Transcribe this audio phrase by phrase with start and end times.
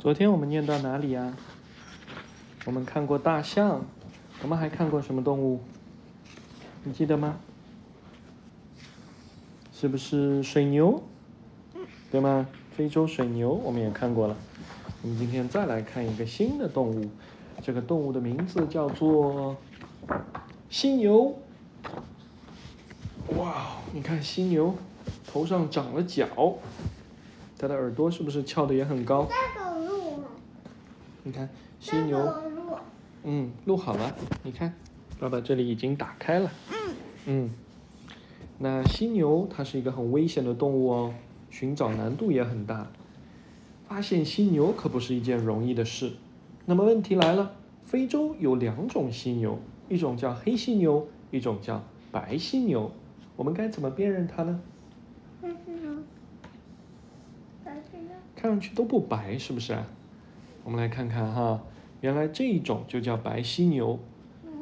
[0.00, 1.36] 昨天我们念到哪里呀？
[2.64, 3.84] 我们看过大象，
[4.42, 5.60] 我们还看过什么动物？
[6.84, 7.36] 你记得吗？
[9.74, 11.02] 是不是水牛？
[12.10, 12.48] 对吗？
[12.74, 14.34] 非洲水牛我们也看过了。
[15.02, 17.10] 我们今天再来看一个新的动物，
[17.62, 19.54] 这个动物的名字叫做
[20.70, 21.38] 犀牛。
[23.36, 24.74] 哇，你看犀牛
[25.26, 26.26] 头上长了角，
[27.58, 29.28] 它的耳朵是不是翘的也很高？
[31.22, 31.48] 你看
[31.78, 32.18] 犀牛，
[33.24, 34.72] 嗯，录好了，你看，
[35.18, 36.50] 爸爸这里已经打开了。
[36.70, 36.94] 嗯。
[37.26, 37.50] 嗯，
[38.58, 41.14] 那犀牛它是一个很危险的动物哦，
[41.50, 42.90] 寻找难度也很大。
[43.86, 46.12] 发现犀牛可不是一件容易的事。
[46.64, 52.90] 那么问题来了，非洲有两种犀牛，一种叫黑犀牛，一种叫白犀牛。
[53.36, 54.60] 我们该怎么辨认它呢，
[58.34, 59.86] 看上去都不白，是不是啊？
[60.62, 61.62] 我们来看看哈，
[62.00, 63.98] 原来这一种就叫白犀牛。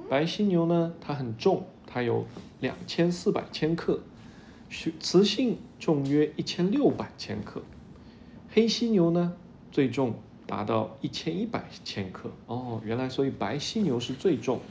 [0.08, 2.24] 白犀牛呢，它很重，它有
[2.60, 4.00] 两千四百千克，
[4.70, 7.62] 雌雌性重约一千六百千克。
[8.50, 9.34] 黑犀牛呢，
[9.70, 10.14] 最重
[10.46, 12.30] 达到一千一百千克。
[12.46, 14.62] 哦，原来所以白犀牛是最重的。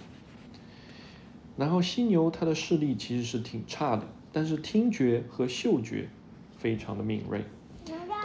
[1.57, 6.09] 然后犀牛它的视力其实是挺差的，但是听觉和嗅觉
[6.57, 7.43] 非常的敏锐。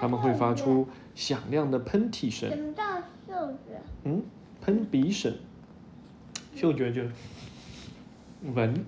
[0.01, 2.75] 它们会发出响亮的喷嚏声
[4.05, 4.23] 嗯，
[4.61, 5.35] 喷鼻声，
[6.55, 7.03] 嗅觉就
[8.55, 8.85] 闻，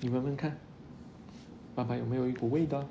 [0.00, 0.56] 你闻闻看，
[1.74, 2.84] 爸爸有没有一股味道？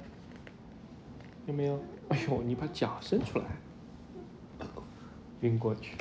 [1.46, 1.84] 有没有？
[2.10, 3.46] 哎呦，你把脚伸出来，
[5.42, 5.96] 晕过去。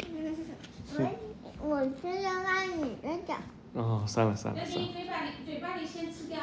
[0.94, 3.36] 我我是要拉你的脚。
[3.72, 4.86] 哦，算了算了算了。
[4.86, 6.40] 你嘴巴里嘴巴里先吃掉。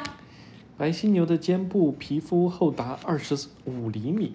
[0.76, 4.34] 白犀牛的肩部皮肤厚达二十五厘米，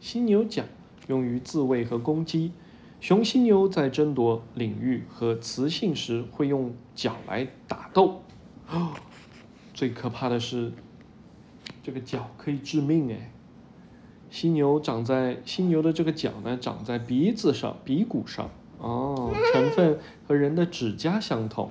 [0.00, 0.64] 犀牛角
[1.06, 2.52] 用于自卫和攻击。
[3.00, 8.22] 雄犀牛在争夺领域和雌性时会用角来打斗。
[8.70, 8.94] 哦，
[9.74, 10.72] 最可怕的是，
[11.82, 13.30] 这个角可以致命哎。
[14.30, 18.50] 犀牛长在犀牛的这个角呢，长在鼻子上、鼻骨上。
[18.78, 21.70] 哦，成分和人的指甲相同，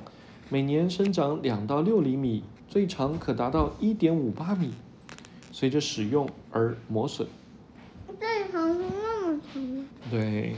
[0.50, 4.72] 每年生长两到六厘米，最长可达到一点五八米，
[5.52, 7.28] 随着使用而磨损。
[10.14, 10.54] 对，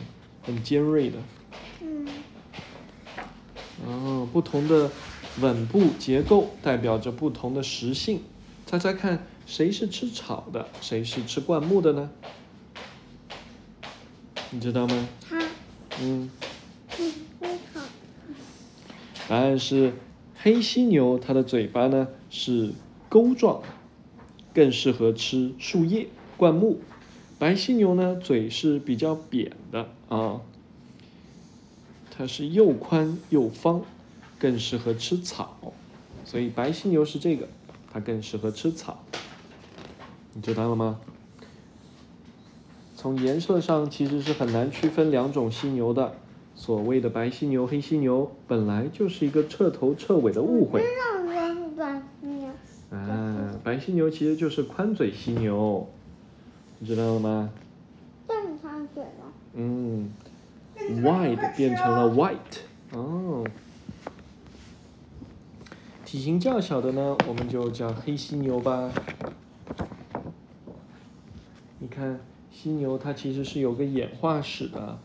[0.46, 1.18] 很尖锐的。
[1.80, 2.24] 嗯，
[3.86, 4.92] 哦，不同的
[5.38, 8.20] 吻部结构代表着不同的食性。
[8.66, 12.12] 猜猜看，谁是吃草的，谁是吃灌木的呢？
[14.50, 15.08] 你知道吗？
[15.22, 15.40] 它
[16.02, 16.30] 嗯，
[19.30, 19.94] 答案是
[20.34, 22.74] 黑犀牛，它的嘴巴呢是
[23.08, 23.64] 钩状，
[24.54, 26.82] 更适合吃树叶、灌木。
[27.38, 30.41] 白犀牛呢，嘴是比较扁的啊，
[32.09, 33.81] 它是又宽又方，
[34.40, 35.73] 更适合吃草。
[36.23, 37.47] 所以白犀牛是这个，
[37.91, 39.03] 它更适合吃草。
[40.34, 41.00] 你知道了吗？
[42.96, 46.16] 从颜色上其实是很难区分两种犀牛的。
[46.56, 50.81] 所谓的白犀牛、黑犀牛，本来就是一个彻头彻尾的误会。
[50.81, 52.50] 知道是短犀牛。
[52.91, 55.88] 啊，白犀牛其实就是宽嘴犀牛，
[56.80, 57.50] 你知道了吗？
[58.28, 59.34] 正常嘴了。
[59.53, 60.12] 嗯
[60.78, 62.59] ，wide 变成了 white，
[62.91, 63.46] 哦。
[66.03, 68.91] 体型较小的呢，我们就叫黑犀牛吧。
[71.80, 72.19] 你看，
[72.52, 74.97] 犀牛它其实是有个演化史的，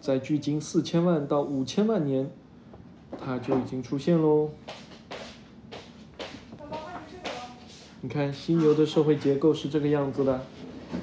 [0.00, 2.30] 在距今四千万到五千万年，
[3.22, 4.50] 它就已经出现喽。
[8.00, 10.42] 你看，犀牛的社会结构是这个样子的，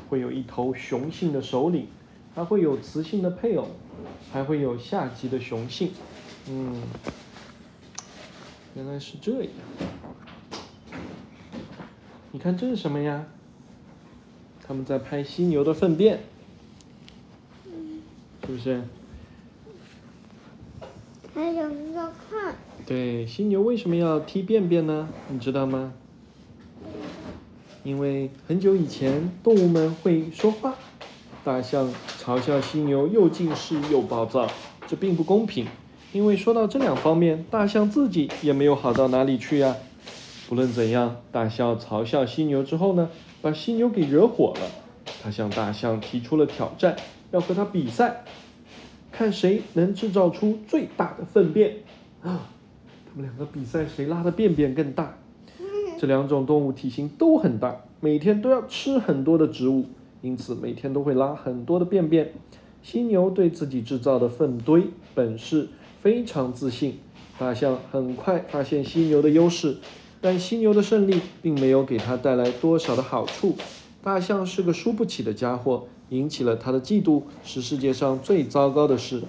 [0.10, 1.88] 会有一头雄性的首领，
[2.36, 3.68] 还会有雌性的配偶，
[4.32, 5.92] 还会有下级的雄性。
[6.50, 6.82] 嗯，
[8.76, 9.52] 原来是这样。
[12.32, 13.26] 你看这是什么呀？
[14.68, 16.20] 他们在拍犀牛的粪便，
[18.46, 18.84] 是不是？
[21.34, 22.56] 还有一个看，
[22.86, 25.08] 对，犀牛为什么要踢便便呢？
[25.30, 25.94] 你知道吗？
[27.88, 30.76] 因为很久以前，动物们会说话，
[31.46, 31.90] 大象
[32.22, 34.46] 嘲笑犀牛又近视又暴躁，
[34.86, 35.66] 这并不公平。
[36.12, 39.74] 因为说到这两方面，大象自己也没有好到哪里去呀。
[40.50, 43.10] 不论怎样，大象嘲笑犀牛之后呢，
[43.42, 44.70] 把犀牛给惹火了。
[45.24, 46.98] 他向大象提出了挑战，
[47.32, 48.26] 要和他比赛，
[49.14, 51.78] 看谁能制造出最大的粪便。
[52.22, 52.50] 啊，
[53.06, 55.18] 他们两个比赛谁拉的便便更大。
[55.98, 59.86] 这两种动物体型都很大，每天都要吃很多的植物，
[60.22, 62.34] 因此每天都会拉很多的便便。
[62.84, 64.84] 犀牛对自己制造的粪堆
[65.16, 65.68] 本事
[66.02, 67.00] 非常自信。
[67.40, 69.78] 大象很快发现犀牛的优势，
[70.22, 73.56] 但犀牛的胜利并没有给他带来多少的好处。
[74.04, 79.24] 大象是个输不起的家伙，引起了他的嫉妒，是世界上最糟糕的事。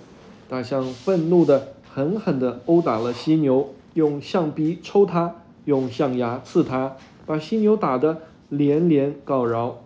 [0.48, 5.34] 大象愤怒地、狠狠地殴打了犀牛，用象鼻抽它，
[5.68, 9.80] 用象牙刺他，把犀牛打得连连告饶。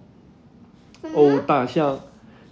[1.13, 1.99] 哦，大象！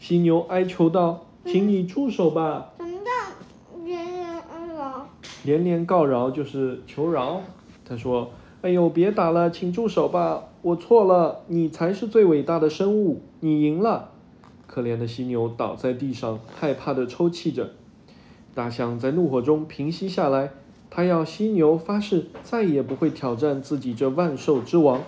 [0.00, 5.06] 犀牛哀求道：“请你住手吧！”什么叫连连恩饶？
[5.44, 7.40] 连连告饶就是求饶。
[7.84, 8.32] 他说
[8.62, 10.48] ：“哎呦，别打了，请住手吧！
[10.62, 14.10] 我错了，你才是最伟大的生物，你赢了。”
[14.66, 17.70] 可怜的犀牛倒在地上，害怕地抽泣着。
[18.56, 20.50] 大象在怒火中平息下来，
[20.90, 25.02] 他要犀牛发誓再也不会挑战自己这万兽之王。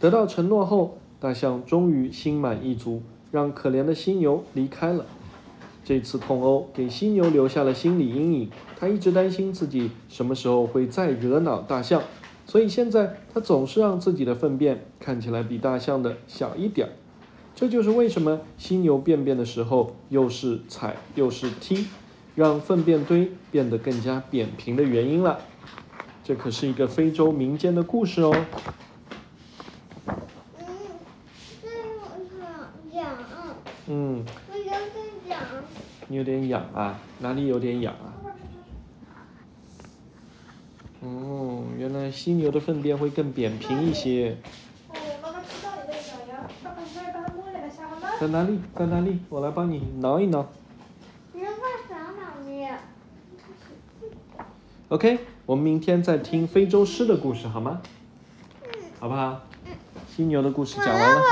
[0.00, 5.04] 得到承诺后，大象终于心满意足，让可怜的犀牛离开了。
[5.84, 12.02] 这次痛殴给犀牛留下了心理阴影，他一直担心自己什么时候会再惹恼大象，
[12.46, 16.92] 所以现在他总是让自己的粪便看起来比大象的小一点儿。
[17.54, 21.86] 这就是为什么犀牛便便的时候又是踩又是踢。
[22.38, 25.40] 让粪便堆变得更加扁平的原因了。
[26.22, 28.32] 这可是一个非洲民间的故事哦。
[30.06, 30.14] 嗯，
[31.60, 33.08] 这个痒，
[33.88, 34.78] 嗯，我有点
[35.26, 35.40] 痒。
[36.06, 37.00] 你有点痒啊？
[37.18, 38.14] 哪里有点痒啊？
[41.00, 44.36] 哦，原来犀牛的粪便会更扁平一些。
[44.90, 47.20] 哦，妈妈知道你在爸
[48.00, 48.16] 爸？
[48.20, 48.60] 在哪里？
[48.76, 49.18] 在哪里？
[49.28, 50.46] 我来帮你挠一挠。
[54.88, 57.82] OK，我们明天再听非洲狮的故事好吗？
[58.98, 59.42] 好不好？
[60.08, 61.22] 犀牛的故事讲完了。